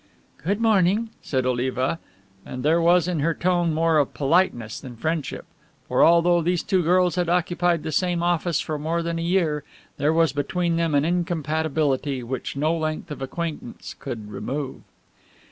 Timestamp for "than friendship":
4.79-5.45